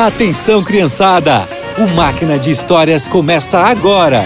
Atenção, 0.00 0.62
criançada! 0.62 1.40
O 1.76 1.96
Máquina 1.96 2.38
de 2.38 2.52
Histórias 2.52 3.08
começa 3.08 3.58
agora! 3.58 4.22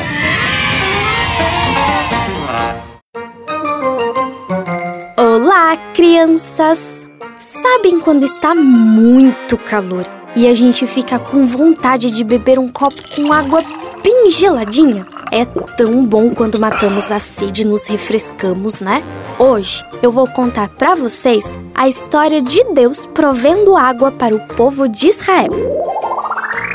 Olá, 5.17 5.75
crianças! 5.95 7.09
Sabem 7.39 7.99
quando 8.01 8.23
está 8.23 8.55
muito 8.55 9.57
calor 9.57 10.07
e 10.37 10.47
a 10.47 10.53
gente 10.53 10.87
fica 10.87 11.19
com 11.19 11.47
vontade 11.47 12.11
de 12.11 12.23
beber 12.23 12.59
um 12.59 12.69
copo 12.69 13.03
com 13.17 13.33
água 13.33 13.63
bem 14.05 14.29
geladinha? 14.31 15.07
É 15.35 15.47
tão 15.47 16.05
bom 16.05 16.29
quando 16.35 16.61
matamos 16.61 17.11
a 17.11 17.19
sede 17.19 17.63
e 17.63 17.65
nos 17.65 17.87
refrescamos, 17.87 18.81
né? 18.81 19.03
Hoje 19.39 19.83
eu 20.03 20.13
vou 20.13 20.29
contar 20.29 20.69
para 20.69 20.95
vocês 20.95 21.57
a 21.75 21.89
história 21.89 22.43
de 22.43 22.63
Deus 22.75 23.09
provendo 23.15 23.75
água 23.75 24.13
para 24.13 24.35
o 24.35 24.47
povo 24.49 24.87
de 24.87 25.09
Israel. 25.09 25.49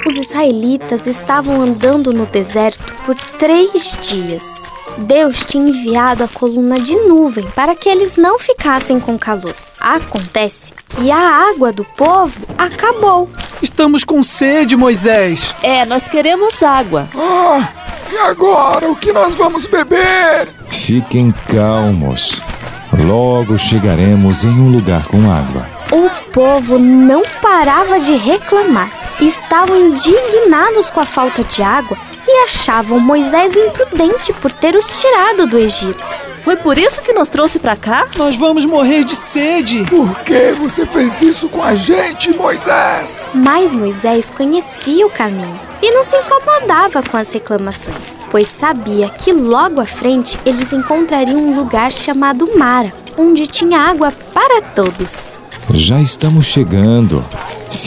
Os 0.07 0.15
israelitas 0.15 1.05
estavam 1.05 1.61
andando 1.61 2.11
no 2.11 2.25
deserto 2.25 2.83
por 3.05 3.13
três 3.37 3.95
dias. 4.01 4.71
Deus 4.97 5.45
tinha 5.45 5.69
enviado 5.69 6.23
a 6.23 6.27
coluna 6.27 6.79
de 6.79 6.95
nuvem 6.95 7.45
para 7.51 7.75
que 7.75 7.87
eles 7.87 8.17
não 8.17 8.39
ficassem 8.39 8.99
com 8.99 9.19
calor. 9.19 9.53
Acontece 9.79 10.73
que 10.89 11.11
a 11.11 11.51
água 11.51 11.71
do 11.71 11.85
povo 11.85 12.43
acabou. 12.57 13.29
Estamos 13.61 14.03
com 14.03 14.23
sede, 14.23 14.75
Moisés. 14.75 15.53
É, 15.61 15.85
nós 15.85 16.07
queremos 16.07 16.63
água. 16.63 17.07
Ah, 17.15 17.86
e 18.11 18.17
agora 18.17 18.89
o 18.89 18.95
que 18.95 19.11
nós 19.11 19.35
vamos 19.35 19.65
beber? 19.65 20.49
Fiquem 20.69 21.31
calmos. 21.49 22.41
Logo 23.05 23.57
chegaremos 23.57 24.43
em 24.43 24.49
um 24.49 24.69
lugar 24.69 25.05
com 25.07 25.29
água. 25.29 25.67
O 25.91 26.09
povo 26.31 26.79
não 26.79 27.23
parava 27.41 27.99
de 27.99 28.13
reclamar. 28.13 28.89
Estavam 29.19 29.75
indignados 29.75 30.89
com 30.89 30.99
a 30.99 31.05
falta 31.05 31.43
de 31.43 31.61
água 31.61 31.97
e 32.27 32.43
achavam 32.43 32.99
Moisés 32.99 33.55
imprudente 33.55 34.33
por 34.33 34.51
ter 34.51 34.75
os 34.75 34.87
tirado 34.99 35.47
do 35.47 35.57
Egito. 35.57 36.16
Foi 36.47 36.55
por 36.55 36.77
isso 36.77 37.01
que 37.01 37.11
nos 37.11 37.27
trouxe 37.27 37.59
para 37.59 37.75
cá? 37.75 38.07
Nós 38.15 38.37
vamos 38.37 38.63
morrer 38.63 39.03
de 39.03 39.17
sede. 39.17 39.83
Por 39.83 40.17
que 40.19 40.53
você 40.53 40.85
fez 40.85 41.21
isso 41.21 41.49
com 41.49 41.61
a 41.61 41.75
gente, 41.75 42.33
Moisés? 42.33 43.33
Mas 43.35 43.75
Moisés 43.75 44.29
conhecia 44.29 45.05
o 45.05 45.09
caminho 45.09 45.59
e 45.81 45.91
não 45.91 46.05
se 46.05 46.15
incomodava 46.15 47.03
com 47.03 47.17
as 47.17 47.33
reclamações, 47.33 48.17
pois 48.31 48.47
sabia 48.47 49.09
que 49.09 49.33
logo 49.33 49.81
à 49.81 49.85
frente 49.85 50.39
eles 50.45 50.71
encontrariam 50.71 51.37
um 51.37 51.53
lugar 51.53 51.91
chamado 51.91 52.57
Mara, 52.57 52.93
onde 53.17 53.45
tinha 53.45 53.81
água 53.81 54.13
para 54.33 54.61
todos. 54.61 55.41
Já 55.73 55.99
estamos 55.99 56.45
chegando. 56.45 57.25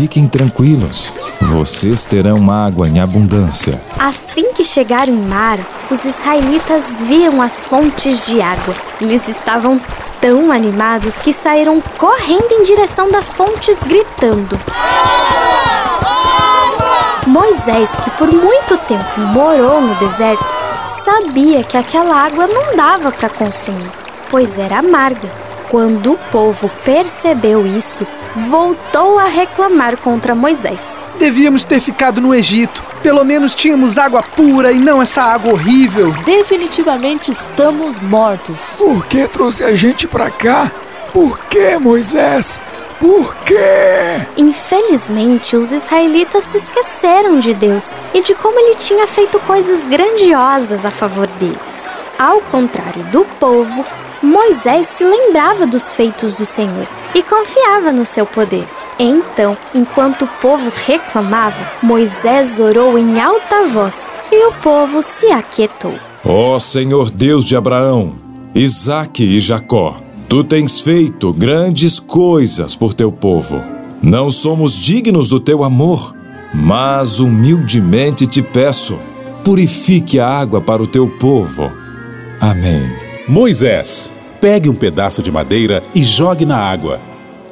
Fiquem 0.00 0.26
tranquilos. 0.26 1.12
Vocês 1.42 2.06
terão 2.06 2.50
água 2.50 2.88
em 2.88 3.00
abundância. 3.00 3.78
Assim 3.98 4.50
que 4.54 4.64
chegaram 4.64 5.12
em 5.12 5.20
Mara, 5.20 5.66
os 5.90 6.06
israelitas 6.06 6.96
viram 6.96 7.42
as 7.42 7.66
fontes 7.66 8.24
de 8.24 8.40
água. 8.40 8.74
Eles 8.98 9.28
estavam 9.28 9.78
tão 10.18 10.50
animados 10.50 11.18
que 11.18 11.34
saíram 11.34 11.82
correndo 11.98 12.50
em 12.50 12.62
direção 12.62 13.10
das 13.10 13.30
fontes, 13.34 13.76
gritando. 13.80 14.58
Moisés, 17.26 17.90
que 18.02 18.10
por 18.12 18.32
muito 18.32 18.78
tempo 18.88 19.20
morou 19.20 19.82
no 19.82 19.94
deserto, 19.96 20.46
sabia 21.04 21.62
que 21.62 21.76
aquela 21.76 22.16
água 22.16 22.46
não 22.46 22.74
dava 22.74 23.12
para 23.12 23.28
consumir, 23.28 23.90
pois 24.30 24.58
era 24.58 24.78
amarga. 24.78 25.30
Quando 25.68 26.14
o 26.14 26.18
povo 26.32 26.70
percebeu 26.86 27.66
isso, 27.66 28.06
voltou 28.34 29.18
a 29.18 29.24
reclamar 29.24 29.96
contra 29.98 30.34
Moisés. 30.34 31.12
Devíamos 31.18 31.64
ter 31.64 31.80
ficado 31.80 32.20
no 32.20 32.34
Egito. 32.34 32.82
Pelo 33.02 33.24
menos 33.24 33.54
tínhamos 33.54 33.98
água 33.98 34.22
pura 34.22 34.72
e 34.72 34.78
não 34.78 35.02
essa 35.02 35.22
água 35.22 35.52
horrível. 35.52 36.10
Definitivamente 36.24 37.30
estamos 37.30 37.98
mortos. 37.98 38.76
Por 38.78 39.06
que 39.06 39.26
trouxe 39.26 39.64
a 39.64 39.74
gente 39.74 40.06
pra 40.06 40.30
cá? 40.30 40.70
Por 41.12 41.38
que, 41.48 41.78
Moisés? 41.78 42.60
Por 43.00 43.34
quê? 43.46 44.26
Infelizmente, 44.36 45.56
os 45.56 45.72
israelitas 45.72 46.44
se 46.44 46.58
esqueceram 46.58 47.38
de 47.38 47.54
Deus 47.54 47.94
e 48.12 48.20
de 48.20 48.34
como 48.34 48.60
ele 48.60 48.74
tinha 48.74 49.06
feito 49.06 49.40
coisas 49.40 49.86
grandiosas 49.86 50.84
a 50.84 50.90
favor 50.90 51.26
deles. 51.26 51.88
Ao 52.18 52.42
contrário 52.42 53.02
do 53.04 53.24
povo, 53.24 53.84
Moisés 54.22 54.86
se 54.86 55.02
lembrava 55.02 55.66
dos 55.66 55.96
feitos 55.96 56.36
do 56.36 56.44
Senhor 56.44 56.86
e 57.14 57.22
confiava 57.22 57.92
no 57.92 58.04
seu 58.04 58.26
poder. 58.26 58.66
Então, 58.98 59.56
enquanto 59.74 60.26
o 60.26 60.28
povo 60.40 60.70
reclamava, 60.86 61.72
Moisés 61.82 62.60
orou 62.60 62.98
em 62.98 63.18
alta 63.18 63.64
voz 63.64 64.10
e 64.30 64.46
o 64.46 64.52
povo 64.54 65.02
se 65.02 65.26
aquietou. 65.32 65.94
Ó 66.24 66.56
oh, 66.56 66.60
Senhor 66.60 67.10
Deus 67.10 67.46
de 67.46 67.56
Abraão, 67.56 68.12
Isaque 68.54 69.24
e 69.24 69.40
Jacó, 69.40 69.96
tu 70.28 70.44
tens 70.44 70.80
feito 70.80 71.32
grandes 71.32 71.98
coisas 71.98 72.76
por 72.76 72.92
teu 72.92 73.10
povo. 73.10 73.62
Não 74.02 74.30
somos 74.30 74.74
dignos 74.74 75.30
do 75.30 75.40
teu 75.40 75.64
amor, 75.64 76.14
mas 76.52 77.20
humildemente 77.20 78.26
te 78.26 78.42
peço, 78.42 78.98
purifique 79.42 80.20
a 80.20 80.28
água 80.28 80.60
para 80.60 80.82
o 80.82 80.86
teu 80.86 81.08
povo. 81.08 81.72
Amém. 82.38 82.90
Moisés, 83.26 84.10
pegue 84.40 84.68
um 84.68 84.74
pedaço 84.74 85.22
de 85.22 85.30
madeira 85.30 85.82
e 85.94 86.02
jogue 86.02 86.46
na 86.46 86.56
água. 86.56 87.00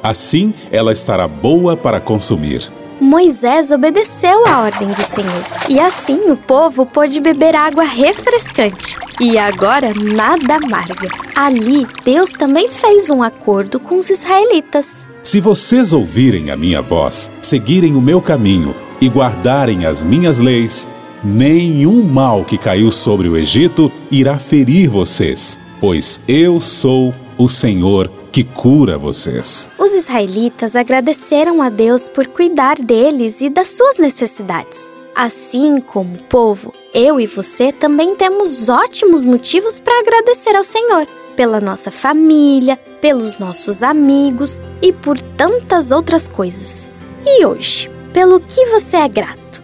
Assim 0.01 0.53
ela 0.71 0.91
estará 0.91 1.27
boa 1.27 1.77
para 1.77 1.99
consumir. 1.99 2.71
Moisés 2.99 3.71
obedeceu 3.71 4.45
à 4.45 4.63
ordem 4.63 4.89
do 4.89 5.01
Senhor, 5.01 5.45
e 5.69 5.79
assim 5.79 6.29
o 6.29 6.35
povo 6.35 6.85
pôde 6.85 7.21
beber 7.21 7.55
água 7.55 7.85
refrescante. 7.85 8.97
E 9.21 9.37
agora 9.37 9.93
nada 9.95 10.55
amarga. 10.55 11.07
Ali, 11.33 11.87
Deus 12.03 12.31
também 12.31 12.67
fez 12.67 13.09
um 13.09 13.23
acordo 13.23 13.79
com 13.79 13.97
os 13.97 14.09
israelitas. 14.09 15.07
Se 15.23 15.39
vocês 15.39 15.93
ouvirem 15.93 16.51
a 16.51 16.57
minha 16.57 16.81
voz, 16.81 17.31
seguirem 17.41 17.95
o 17.95 18.01
meu 18.01 18.21
caminho 18.21 18.75
e 18.99 19.07
guardarem 19.07 19.85
as 19.85 20.03
minhas 20.03 20.39
leis, 20.39 20.85
nenhum 21.23 22.03
mal 22.03 22.43
que 22.43 22.57
caiu 22.57 22.91
sobre 22.91 23.29
o 23.29 23.37
Egito 23.37 23.89
irá 24.11 24.37
ferir 24.37 24.89
vocês 24.89 25.68
pois 25.79 26.21
eu 26.27 26.59
sou 26.59 27.13
o 27.37 27.47
Senhor 27.47 28.11
que 28.31 28.43
cura 28.43 28.97
vocês. 28.97 29.67
Os 29.77 29.93
israelitas 29.93 30.75
agradeceram 30.75 31.61
a 31.61 31.69
Deus 31.69 32.07
por 32.07 32.27
cuidar 32.27 32.75
deles 32.77 33.41
e 33.41 33.49
das 33.49 33.69
suas 33.69 33.97
necessidades. 33.97 34.89
Assim 35.15 35.79
como 35.79 36.15
o 36.15 36.23
povo, 36.23 36.71
eu 36.93 37.19
e 37.19 37.25
você 37.25 37.71
também 37.71 38.15
temos 38.15 38.69
ótimos 38.69 39.23
motivos 39.23 39.79
para 39.79 39.99
agradecer 39.99 40.55
ao 40.55 40.63
Senhor 40.63 41.07
pela 41.35 41.59
nossa 41.59 41.89
família, 41.89 42.77
pelos 43.01 43.39
nossos 43.39 43.81
amigos 43.81 44.59
e 44.81 44.91
por 44.91 45.19
tantas 45.19 45.91
outras 45.91 46.27
coisas. 46.27 46.91
E 47.25 47.45
hoje, 47.45 47.89
pelo 48.13 48.39
que 48.39 48.65
você 48.65 48.97
é 48.97 49.07
grato? 49.07 49.63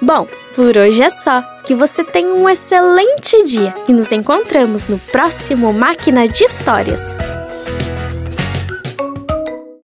Bom, 0.00 0.26
por 0.54 0.76
hoje 0.76 1.02
é 1.02 1.10
só. 1.10 1.55
Que 1.66 1.74
você 1.74 2.04
tenha 2.04 2.32
um 2.32 2.48
excelente 2.48 3.42
dia 3.42 3.74
e 3.88 3.92
nos 3.92 4.12
encontramos 4.12 4.86
no 4.86 4.98
próximo 4.98 5.72
Máquina 5.72 6.28
de 6.28 6.44
Histórias. 6.44 7.18